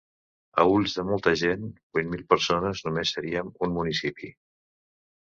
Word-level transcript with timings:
A 0.61 0.63
ulls 0.75 0.93
de 0.99 1.03
molta 1.09 1.33
gent, 1.41 1.67
vuit 1.97 2.07
mil 2.13 2.23
persones 2.33 2.81
només 2.85 3.11
seríem 3.19 3.51
un 3.67 3.75
municipi. 3.75 4.31